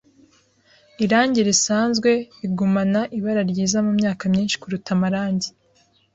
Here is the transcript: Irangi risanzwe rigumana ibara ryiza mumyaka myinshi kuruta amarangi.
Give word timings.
Irangi 1.05 1.39
risanzwe 1.47 2.11
rigumana 2.41 3.01
ibara 3.17 3.41
ryiza 3.51 3.77
mumyaka 3.85 4.23
myinshi 4.33 4.55
kuruta 4.61 4.89
amarangi. 4.95 5.49